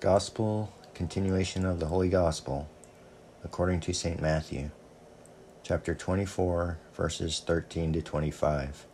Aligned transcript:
Gospel, 0.00 0.74
continuation 0.92 1.64
of 1.64 1.80
the 1.80 1.86
Holy 1.86 2.10
Gospel, 2.10 2.68
according 3.42 3.80
to 3.80 3.94
St. 3.94 4.20
Matthew, 4.20 4.70
chapter 5.62 5.94
24, 5.94 6.76
verses 6.92 7.42
13 7.46 7.94
to 7.94 8.02
25. 8.02 8.84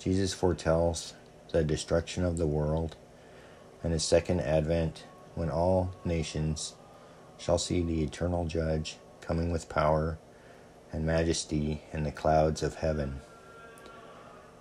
Jesus 0.00 0.34
foretells 0.34 1.14
the 1.52 1.62
destruction 1.62 2.24
of 2.24 2.38
the 2.38 2.46
world 2.46 2.96
and 3.84 3.92
his 3.92 4.02
second 4.02 4.40
advent 4.40 5.04
when 5.36 5.48
all 5.48 5.94
nations 6.04 6.74
shall 7.38 7.56
see 7.56 7.80
the 7.80 8.02
eternal 8.02 8.46
judge 8.46 8.96
coming 9.20 9.52
with 9.52 9.68
power 9.68 10.18
and 10.92 11.06
majesty 11.06 11.84
in 11.92 12.02
the 12.02 12.10
clouds 12.10 12.64
of 12.64 12.74
heaven. 12.74 13.20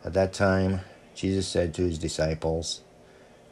At 0.06 0.14
that 0.14 0.32
time, 0.32 0.82
Jesus 1.16 1.48
said 1.48 1.74
to 1.74 1.82
his 1.82 1.98
disciples, 1.98 2.82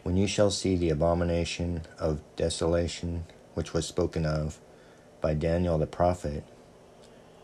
when 0.04 0.18
you 0.18 0.28
shall 0.28 0.50
see 0.50 0.76
the 0.76 0.90
abomination 0.90 1.82
of 2.00 2.22
desolation 2.36 3.26
which 3.54 3.74
was 3.74 3.88
spoken 3.88 4.26
of 4.26 4.60
by 5.22 5.34
Daniel 5.34 5.78
the 5.78 5.86
prophet, 5.86 6.44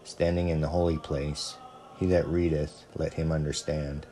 standing 0.03 0.49
in 0.49 0.61
the 0.61 0.69
holy 0.69 0.97
place, 0.97 1.57
he 1.99 2.05
that 2.07 2.27
readeth, 2.27 2.85
let 2.95 3.13
him 3.13 3.31
understand. 3.31 4.07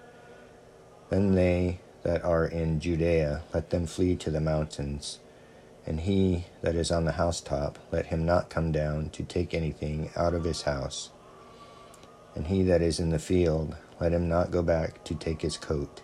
Then 1.10 1.34
they 1.34 1.80
that 2.04 2.24
are 2.24 2.46
in 2.46 2.80
Judea, 2.80 3.42
let 3.54 3.72
them 3.72 3.88
flee 3.88 4.16
to 4.18 4.30
the 4.30 4.42
mountains. 4.42 5.20
And 5.88 6.02
he 6.02 6.46
that 6.62 6.76
is 6.76 6.92
on 6.92 7.06
the 7.06 7.14
housetop, 7.14 7.80
let 7.92 8.08
him 8.08 8.26
not 8.26 8.50
come 8.50 8.72
down 8.72 9.10
to 9.12 9.24
take 9.24 9.54
anything 9.54 10.12
out 10.16 10.34
of 10.34 10.44
his 10.44 10.64
house. 10.64 11.10
And 12.36 12.48
he 12.48 12.64
that 12.64 12.82
is 12.82 13.00
in 13.00 13.10
the 13.10 13.20
field, 13.20 13.76
let 14.00 14.12
him 14.12 14.28
not 14.28 14.52
go 14.52 14.62
back 14.62 15.04
to 15.06 15.16
take 15.16 15.42
his 15.42 15.58
coat. 15.58 16.02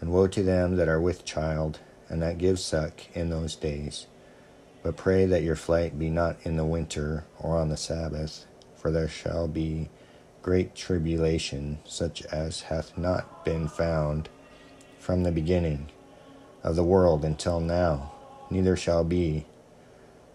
And 0.00 0.10
woe 0.10 0.26
to 0.28 0.42
them 0.42 0.76
that 0.76 0.88
are 0.88 1.00
with 1.00 1.24
child, 1.24 1.80
and 2.08 2.22
that 2.22 2.38
give 2.38 2.58
suck 2.58 2.94
in 3.14 3.30
those 3.30 3.54
days. 3.54 4.06
But 4.82 4.96
pray 4.96 5.26
that 5.26 5.42
your 5.42 5.56
flight 5.56 5.98
be 5.98 6.08
not 6.08 6.38
in 6.42 6.56
the 6.56 6.64
winter 6.64 7.24
or 7.38 7.56
on 7.56 7.68
the 7.68 7.76
Sabbath, 7.76 8.46
for 8.76 8.90
there 8.90 9.08
shall 9.08 9.46
be 9.46 9.90
great 10.42 10.74
tribulation, 10.74 11.78
such 11.84 12.22
as 12.26 12.62
hath 12.62 12.96
not 12.96 13.44
been 13.44 13.68
found 13.68 14.28
from 14.98 15.22
the 15.22 15.32
beginning 15.32 15.90
of 16.62 16.76
the 16.76 16.84
world 16.84 17.24
until 17.24 17.60
now, 17.60 18.12
neither 18.50 18.76
shall 18.76 19.04
be. 19.04 19.46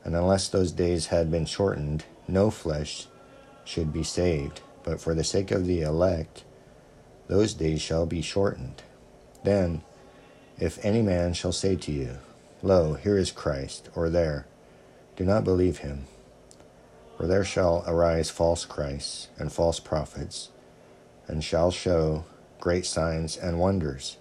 And 0.03 0.15
unless 0.15 0.47
those 0.47 0.71
days 0.71 1.07
had 1.07 1.31
been 1.31 1.45
shortened, 1.45 2.05
no 2.27 2.51
flesh 2.51 3.07
should 3.63 3.91
be 3.91 4.03
saved. 4.03 4.61
But 4.83 5.01
for 5.01 5.15
the 5.15 5.23
sake 5.23 5.49
of 5.49 5.65
the 5.65 5.81
elect, 5.81 6.43
those 7.27 7.55
days 7.55 7.81
shall 7.81 8.05
be 8.05 8.21
shortened. 8.21 8.83
Then, 9.45 9.83
if 10.59 10.83
any 10.83 11.03
man 11.03 11.33
shall 11.33 11.51
say 11.51 11.75
to 11.75 11.91
you, 11.91 12.17
Lo, 12.63 12.95
here 12.95 13.15
is 13.15 13.29
Christ, 13.29 13.89
or 13.95 14.09
there, 14.09 14.47
do 15.15 15.23
not 15.23 15.43
believe 15.43 15.77
him. 15.79 16.07
For 17.15 17.27
there 17.27 17.45
shall 17.45 17.83
arise 17.85 18.31
false 18.31 18.65
Christs 18.65 19.27
and 19.37 19.53
false 19.53 19.79
prophets, 19.79 20.49
and 21.27 21.43
shall 21.43 21.69
show 21.69 22.25
great 22.59 22.87
signs 22.87 23.37
and 23.37 23.59
wonders, 23.59 24.17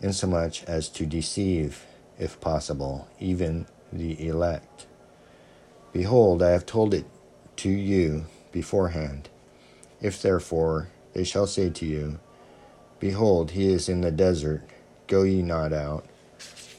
insomuch 0.00 0.64
as 0.64 0.88
to 0.88 1.04
deceive, 1.04 1.84
if 2.18 2.40
possible, 2.40 3.06
even 3.20 3.66
the 3.92 4.26
elect. 4.26 4.86
Behold, 5.92 6.42
I 6.42 6.50
have 6.52 6.64
told 6.64 6.94
it 6.94 7.04
to 7.56 7.68
you 7.68 8.24
beforehand. 8.50 9.28
If 10.00 10.22
therefore 10.22 10.88
they 11.12 11.24
shall 11.24 11.46
say 11.46 11.68
to 11.68 11.84
you, 11.84 12.18
Behold, 13.00 13.52
he 13.52 13.72
is 13.72 13.88
in 13.88 14.00
the 14.00 14.10
desert. 14.10 14.62
Go 15.06 15.22
ye 15.22 15.42
not 15.42 15.72
out. 15.72 16.04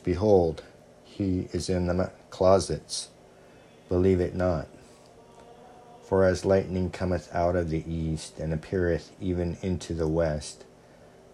Behold, 0.03 0.63
he 1.03 1.47
is 1.51 1.69
in 1.69 1.87
the 1.87 2.11
closets. 2.29 3.09
Believe 3.87 4.19
it 4.19 4.35
not. 4.35 4.67
For 6.03 6.25
as 6.25 6.43
lightning 6.43 6.89
cometh 6.89 7.33
out 7.33 7.55
of 7.55 7.69
the 7.69 7.83
east, 7.87 8.39
and 8.39 8.51
appeareth 8.51 9.11
even 9.21 9.57
into 9.61 9.93
the 9.93 10.07
west, 10.07 10.65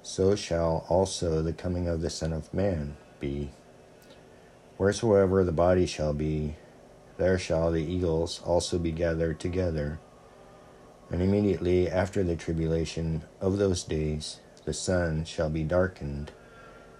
so 0.03 0.35
shall 0.35 0.85
also 0.89 1.41
the 1.41 1.53
coming 1.53 1.87
of 1.87 2.01
the 2.01 2.09
Son 2.09 2.33
of 2.33 2.53
Man 2.53 2.97
be. 3.19 3.51
Wheresoever 4.77 5.43
the 5.43 5.51
body 5.51 5.85
shall 5.85 6.13
be, 6.13 6.55
there 7.17 7.39
shall 7.39 7.71
the 7.71 7.83
eagles 7.83 8.41
also 8.43 8.77
be 8.77 8.91
gathered 8.91 9.39
together. 9.39 9.99
And 11.09 11.21
immediately 11.21 11.89
after 11.89 12.23
the 12.23 12.35
tribulation 12.35 13.23
of 13.39 13.57
those 13.57 13.83
days, 13.83 14.39
the 14.65 14.73
sun 14.73 15.23
shall 15.23 15.49
be 15.49 15.63
darkened, 15.63 16.31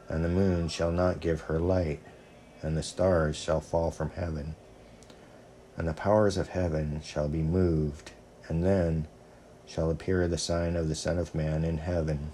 and 0.08 0.24
the 0.24 0.30
moon 0.30 0.68
shall 0.68 0.92
not 0.92 1.20
give 1.20 1.42
her 1.42 1.60
light, 1.60 2.02
and 2.62 2.78
the 2.78 2.84
stars 2.84 3.36
shall 3.36 3.60
fall 3.60 3.92
from 3.92 4.12
heaven, 4.12 4.56
and 5.76 5.88
the 5.88 5.94
powers 5.94 6.38
of 6.38 6.50
heaven 6.50 7.02
shall 7.04 7.28
be 7.28 7.42
moved, 7.42 8.12
and 8.48 8.64
then 8.64 9.08
shall 9.66 9.90
appear 9.90 10.28
the 10.28 10.38
sign 10.38 10.76
of 10.76 10.88
the 10.88 10.96
Son 10.96 11.18
of 11.18 11.34
Man 11.34 11.64
in 11.64 11.80
heaven. 11.80 12.32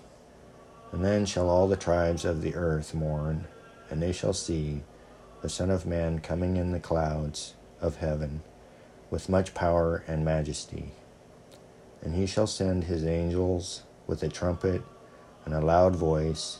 And 0.91 1.03
then 1.03 1.25
shall 1.25 1.49
all 1.49 1.67
the 1.67 1.77
tribes 1.77 2.25
of 2.25 2.41
the 2.41 2.55
earth 2.55 2.93
mourn, 2.93 3.45
and 3.89 4.01
they 4.01 4.11
shall 4.11 4.33
see 4.33 4.81
the 5.41 5.49
Son 5.49 5.69
of 5.69 5.85
Man 5.85 6.19
coming 6.19 6.57
in 6.57 6.71
the 6.71 6.79
clouds 6.79 7.53
of 7.79 7.97
heaven 7.97 8.41
with 9.09 9.29
much 9.29 9.53
power 9.53 10.03
and 10.07 10.25
majesty. 10.25 10.91
And 12.01 12.15
he 12.15 12.25
shall 12.25 12.47
send 12.47 12.85
his 12.85 13.05
angels 13.05 13.83
with 14.07 14.23
a 14.23 14.29
trumpet 14.29 14.81
and 15.45 15.53
a 15.53 15.59
loud 15.59 15.95
voice, 15.95 16.59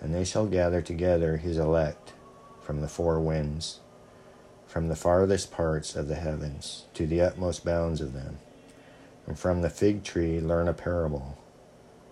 and 0.00 0.14
they 0.14 0.24
shall 0.24 0.46
gather 0.46 0.80
together 0.80 1.36
his 1.36 1.58
elect 1.58 2.12
from 2.62 2.80
the 2.80 2.88
four 2.88 3.20
winds, 3.20 3.80
from 4.66 4.88
the 4.88 4.96
farthest 4.96 5.50
parts 5.50 5.96
of 5.96 6.08
the 6.08 6.16
heavens 6.16 6.84
to 6.94 7.06
the 7.06 7.20
utmost 7.20 7.64
bounds 7.64 8.00
of 8.00 8.12
them. 8.12 8.38
And 9.26 9.38
from 9.38 9.62
the 9.62 9.70
fig 9.70 10.04
tree 10.04 10.40
learn 10.40 10.68
a 10.68 10.72
parable. 10.72 11.38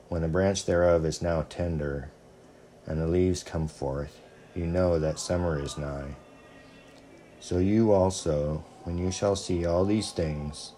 When 0.08 0.22
the 0.22 0.28
branch 0.28 0.66
thereof 0.66 1.04
is 1.04 1.22
now 1.22 1.46
tender, 1.48 2.10
and 2.86 3.00
the 3.00 3.06
leaves 3.06 3.42
come 3.42 3.68
forth, 3.68 4.20
you 4.54 4.66
know 4.66 4.98
that 4.98 5.18
summer 5.18 5.60
is 5.60 5.76
nigh. 5.76 6.14
So 7.40 7.58
you 7.58 7.92
also, 7.92 8.64
when 8.84 8.98
you 8.98 9.10
shall 9.10 9.36
see 9.36 9.66
all 9.66 9.84
these 9.84 10.12
things, 10.12 10.72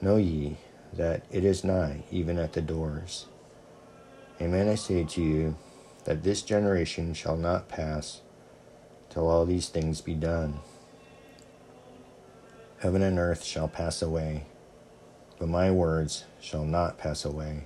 know 0.00 0.16
ye 0.16 0.58
that 0.92 1.24
it 1.30 1.44
is 1.44 1.64
nigh, 1.64 2.04
even 2.10 2.38
at 2.38 2.52
the 2.52 2.62
doors. 2.62 3.26
Amen, 4.40 4.68
I 4.68 4.76
say 4.76 5.02
to 5.04 5.20
you, 5.20 5.56
that 6.04 6.22
this 6.22 6.42
generation 6.42 7.12
shall 7.12 7.36
not 7.36 7.68
pass 7.68 8.20
till 9.10 9.28
all 9.28 9.44
these 9.44 9.68
things 9.68 10.00
be 10.00 10.14
done. 10.14 10.60
Heaven 12.78 13.02
and 13.02 13.18
earth 13.18 13.42
shall 13.42 13.66
pass 13.66 14.00
away, 14.00 14.46
but 15.38 15.48
my 15.48 15.72
words 15.72 16.24
shall 16.40 16.64
not 16.64 16.98
pass 16.98 17.24
away. 17.24 17.64